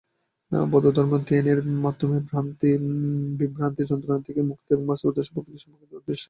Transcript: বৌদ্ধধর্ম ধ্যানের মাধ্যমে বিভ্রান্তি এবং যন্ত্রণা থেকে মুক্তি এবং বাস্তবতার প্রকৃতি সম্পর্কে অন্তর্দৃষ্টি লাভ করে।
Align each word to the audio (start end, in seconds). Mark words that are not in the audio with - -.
বৌদ্ধধর্ম 0.67 1.13
ধ্যানের 1.27 1.59
মাধ্যমে 1.85 2.17
বিভ্রান্তি 3.39 3.81
এবং 3.81 3.91
যন্ত্রণা 3.91 4.19
থেকে 4.27 4.41
মুক্তি 4.49 4.69
এবং 4.71 4.85
বাস্তবতার 4.87 5.31
প্রকৃতি 5.33 5.57
সম্পর্কে 5.57 5.85
অন্তর্দৃষ্টি 5.87 5.97
লাভ 5.97 6.01
করে। 6.09 6.19